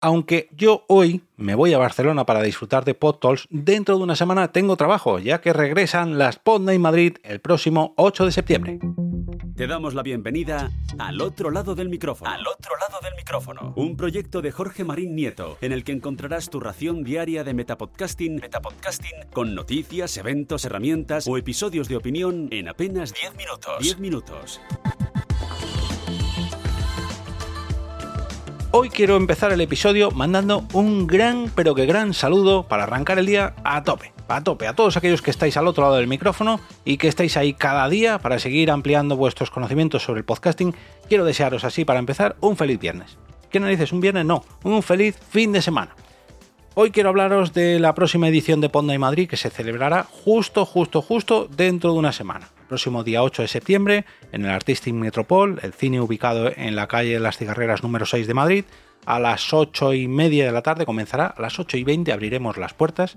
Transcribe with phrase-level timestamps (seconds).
[0.00, 4.52] Aunque yo hoy me voy a Barcelona para disfrutar de PodTalks, dentro de una semana
[4.52, 8.78] tengo trabajo, ya que regresan las PodNight Madrid el próximo 8 de septiembre.
[9.56, 12.30] Te damos la bienvenida al otro lado del micrófono.
[12.30, 13.72] Al otro lado del micrófono.
[13.74, 18.36] Un proyecto de Jorge Marín Nieto, en el que encontrarás tu ración diaria de metapodcasting,
[18.36, 23.78] metapodcasting con noticias, eventos, herramientas o episodios de opinión en apenas 10 minutos.
[23.80, 24.60] 10 minutos.
[28.70, 33.24] Hoy quiero empezar el episodio mandando un gran, pero que gran saludo para arrancar el
[33.24, 36.60] día a tope, a tope, a todos aquellos que estáis al otro lado del micrófono
[36.84, 40.74] y que estáis ahí cada día para seguir ampliando vuestros conocimientos sobre el podcasting.
[41.08, 43.16] Quiero desearos así para empezar un feliz viernes.
[43.48, 43.90] ¿Qué dices?
[43.90, 44.26] ¿Un viernes?
[44.26, 45.96] No, un feliz fin de semana.
[46.74, 50.66] Hoy quiero hablaros de la próxima edición de Ponda y Madrid que se celebrará justo,
[50.66, 55.58] justo, justo dentro de una semana próximo día 8 de septiembre en el Artistic Metropol,
[55.62, 58.64] el cine ubicado en la calle de las Cigarreras número 6 de Madrid.
[59.06, 62.58] A las 8 y media de la tarde comenzará, a las 8 y 20 abriremos
[62.58, 63.16] las puertas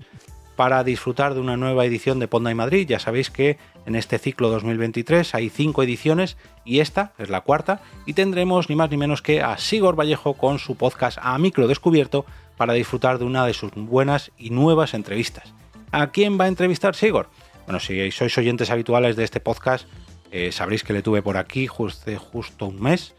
[0.56, 2.86] para disfrutar de una nueva edición de Ponda y Madrid.
[2.88, 7.82] Ya sabéis que en este ciclo 2023 hay cinco ediciones y esta es la cuarta
[8.06, 11.68] y tendremos ni más ni menos que a Sigor Vallejo con su podcast A Micro
[11.68, 12.24] Descubierto
[12.56, 15.52] para disfrutar de una de sus buenas y nuevas entrevistas.
[15.90, 17.28] ¿A quién va a entrevistar Sigor?
[17.66, 19.86] Bueno, si sois oyentes habituales de este podcast,
[20.30, 23.14] eh, sabréis que le tuve por aquí justo, justo un mes,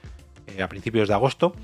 [0.47, 1.55] eh, a principios de agosto,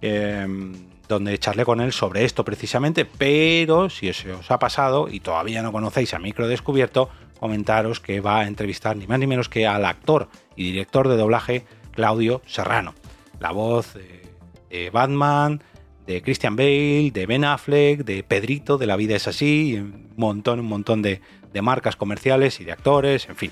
[0.00, 0.72] em,
[1.08, 5.62] donde charlé con él sobre esto precisamente, pero si se os ha pasado y todavía
[5.62, 7.08] no conocéis a Micro Descubierto,
[7.40, 11.16] comentaros que va a entrevistar ni más ni menos que al actor y director de
[11.16, 12.94] doblaje Claudio Serrano,
[13.40, 15.62] la voz de Batman,
[16.08, 20.58] de Christian Bale, de Ben Affleck, de Pedrito, de La vida es así, un montón,
[20.58, 21.20] un montón de,
[21.60, 23.50] marcas comerciales y de actores, en fin.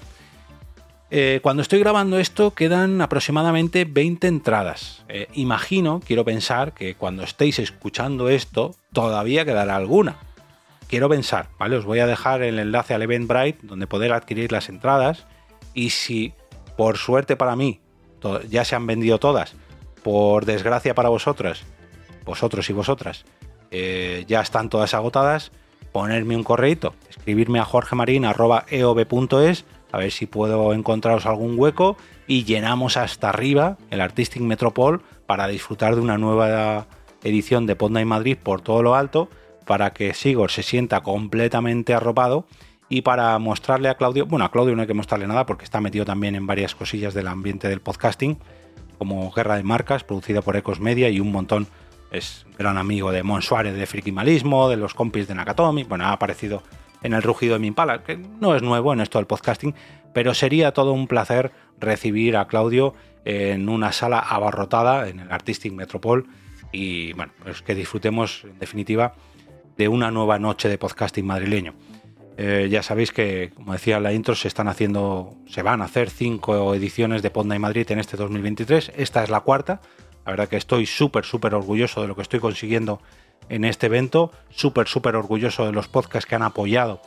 [1.10, 5.04] Eh, cuando estoy grabando esto quedan aproximadamente 20 entradas.
[5.08, 10.18] Eh, imagino, quiero pensar que cuando estéis escuchando esto todavía quedará alguna.
[10.86, 11.76] Quiero pensar, ¿vale?
[11.76, 15.26] Os voy a dejar el enlace al Eventbrite donde poder adquirir las entradas
[15.74, 16.32] y si
[16.76, 17.80] por suerte para mí
[18.48, 19.54] ya se han vendido todas,
[20.04, 21.64] por desgracia para vosotras,
[22.26, 23.24] vosotros y vosotras,
[23.70, 25.50] eh, ya están todas agotadas,
[25.92, 32.98] ponerme un correito, escribirme a jorgemarin.eov.es, a ver si puedo encontraros algún hueco y llenamos
[32.98, 36.86] hasta arriba el Artistic Metropol para disfrutar de una nueva
[37.24, 39.28] edición de y Madrid por todo lo alto,
[39.64, 42.46] para que Sigor se sienta completamente arropado
[42.88, 45.80] y para mostrarle a Claudio, bueno, a Claudio no hay que mostrarle nada porque está
[45.80, 48.38] metido también en varias cosillas del ambiente del podcasting,
[48.98, 51.66] como Guerra de Marcas, producida por Ecos Media y un montón
[52.10, 56.12] es gran amigo de Mon Suárez de Frikimalismo, de los compis de Nakatomi, bueno, ha
[56.12, 56.62] aparecido
[57.02, 59.74] en el rugido de mi impala, que no es nuevo en esto del podcasting,
[60.12, 62.94] pero sería todo un placer recibir a Claudio
[63.24, 66.26] en una sala abarrotada en el Artistic Metropol
[66.72, 69.14] y bueno, pues que disfrutemos en definitiva
[69.76, 71.74] de una nueva noche de podcasting madrileño.
[72.38, 75.86] Eh, ya sabéis que, como decía en la intro, se están haciendo, se van a
[75.86, 78.92] hacer cinco ediciones de Ponda y Madrid en este 2023.
[78.96, 79.80] Esta es la cuarta.
[80.26, 83.00] La verdad que estoy súper, súper orgulloso de lo que estoy consiguiendo
[83.48, 87.00] en este evento, súper, súper orgulloso de los podcasts que han apoyado,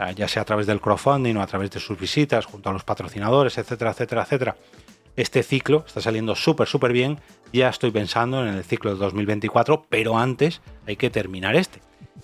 [0.00, 2.72] eh, ya sea a través del crowdfunding o a través de sus visitas junto a
[2.72, 4.56] los patrocinadores, etcétera, etcétera, etcétera.
[5.16, 7.20] Este ciclo está saliendo súper, súper bien.
[7.52, 11.82] Ya estoy pensando en el ciclo de 2024, pero antes hay que terminar este.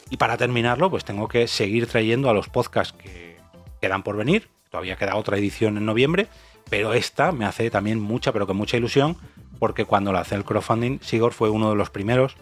[0.09, 3.37] Y para terminarlo, pues tengo que seguir trayendo a los podcasts que
[3.83, 4.49] quedan por venir.
[4.71, 6.29] Todavía queda otra edición en noviembre,
[6.71, 9.19] pero esta me hace también mucha, pero que mucha ilusión
[9.59, 12.37] porque cuando la hace el crowdfunding, Sigor fue uno de los primeros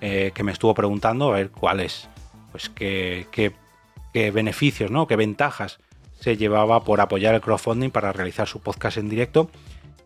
[0.00, 2.08] eh, que me estuvo preguntando a ver cuáles,
[2.52, 3.52] pues qué, qué,
[4.30, 5.06] beneficios, ¿no?
[5.06, 5.78] qué ventajas
[6.18, 9.48] se llevaba por apoyar el crowdfunding para realizar su podcast en directo.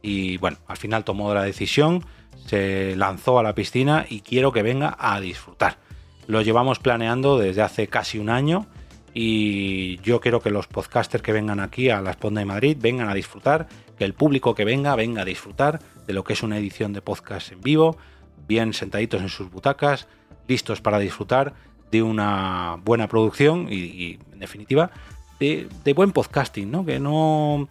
[0.03, 2.05] Y bueno, al final tomó la decisión,
[2.47, 5.79] se lanzó a la piscina y quiero que venga a disfrutar.
[6.27, 8.67] Lo llevamos planeando desde hace casi un año
[9.15, 13.09] y yo quiero que los podcasters que vengan aquí a la Esponda de Madrid vengan
[13.09, 13.69] a disfrutar,
[13.99, 17.03] que el público que venga venga a disfrutar de lo que es una edición de
[17.03, 17.97] podcast en vivo,
[18.49, 20.09] bien sentaditos en sus butacas,
[20.49, 21.55] listos para disfrutar
[21.91, 24.91] de una buena producción y, en definitiva
[25.39, 26.87] de, buen podcasting, ¿no?
[26.87, 27.69] que no,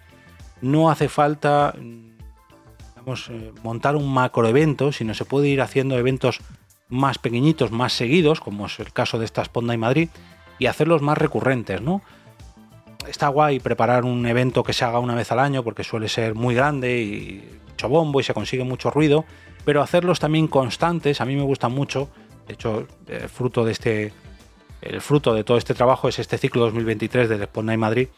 [0.62, 6.40] no hace falta eh, montar un macroevento, sino se puede ir haciendo eventos
[6.90, 10.10] más pequeñitos, más seguidos, como es el caso de esta Esponda y Madrid,
[10.62, 12.04] y hacerlos más recurrentes, ¿no?
[13.08, 16.36] Está guay preparar un evento que se haga una vez al año porque suele ser
[16.36, 19.26] muy grande y mucho bombo y se consigue mucho ruido,
[19.66, 22.10] pero hacerlos también constantes a mí me gusta mucho.
[22.46, 24.14] De hecho, el fruto de este
[24.84, 28.10] el fruto de todo este trabajo es este ciclo 2023 de Responda y Madrid,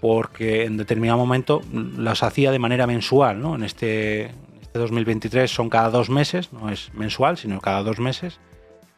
[0.00, 3.56] porque en determinado momento las hacía de manera mensual, ¿no?
[3.56, 4.30] En este,
[4.62, 8.40] este 2023 son cada dos meses, no es mensual, sino cada dos meses,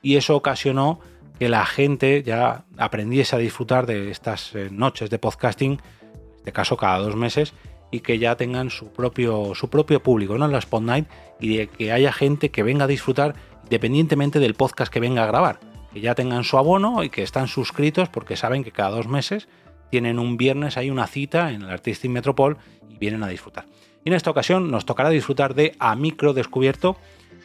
[0.03, 1.01] y eso ocasionó
[1.39, 6.53] que la gente ya aprendiese a disfrutar de estas eh, noches de podcasting, en este
[6.53, 7.53] caso cada dos meses,
[7.91, 10.47] y que ya tengan su propio, su propio público, ¿no?
[10.47, 11.07] En la Spot Night,
[11.41, 13.35] y de que haya gente que venga a disfrutar
[13.65, 15.61] independientemente del podcast que venga a grabar,
[15.93, 19.49] que ya tengan su abono y que están suscritos porque saben que cada dos meses
[19.91, 22.59] tienen un viernes hay una cita en el Artistic Metropol
[22.89, 23.67] y vienen a disfrutar.
[24.05, 26.97] Y en esta ocasión nos tocará disfrutar de A Micro Descubierto,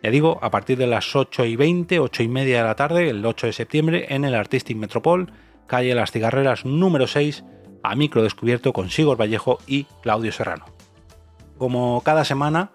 [0.03, 3.09] ya digo, a partir de las 8 y 20, 8 y media de la tarde,
[3.09, 5.31] el 8 de septiembre, en el Artistic Metropol,
[5.68, 7.44] calle Las Cigarreras número 6,
[7.83, 10.65] a micro descubierto con Sigor Vallejo y Claudio Serrano.
[11.57, 12.71] Como cada semana,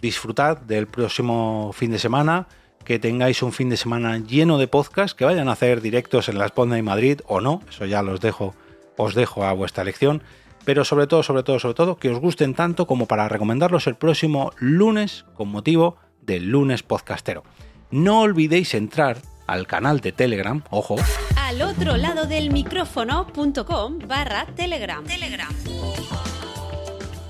[0.00, 2.46] disfrutad del próximo fin de semana,
[2.84, 6.38] que tengáis un fin de semana lleno de podcasts, que vayan a hacer directos en
[6.38, 8.54] la Esponda y Madrid o no, eso ya los dejo,
[8.96, 10.22] os dejo a vuestra elección,
[10.64, 13.96] pero sobre todo, sobre todo, sobre todo, que os gusten tanto como para recomendarlos el
[13.96, 17.44] próximo lunes con motivo del lunes podcastero.
[17.90, 20.96] No olvidéis entrar al canal de Telegram, ojo.
[21.36, 25.04] Al otro lado del micrófono.com barra Telegram.
[25.04, 25.52] Telegram.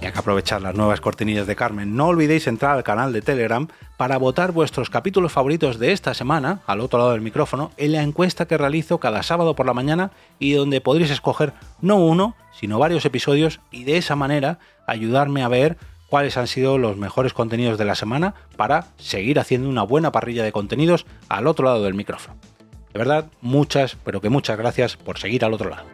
[0.01, 1.95] Y hay que aprovechar las nuevas cortinillas de Carmen.
[1.95, 6.61] No olvidéis entrar al canal de Telegram para votar vuestros capítulos favoritos de esta semana,
[6.67, 10.11] al otro lado del micrófono, en la encuesta que realizo cada sábado por la mañana
[10.41, 14.59] y donde podréis escoger no uno, sino varios episodios y de esa manera
[14.89, 15.79] ayudarme a ver
[16.13, 20.45] cuáles han sido los mejores contenidos de la semana para seguir haciendo una buena parrilla
[20.45, 22.37] de contenidos al otro lado del micrófono.
[22.93, 25.87] De verdad, muchas, pero que muchas gracias por seguir al otro lado.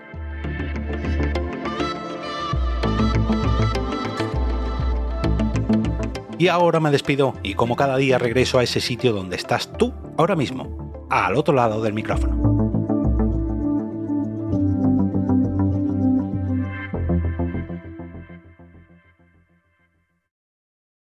[6.37, 9.94] Y ahora me despido y como cada día regreso a ese sitio donde estás tú
[10.17, 12.47] ahora mismo, al otro lado del micrófono.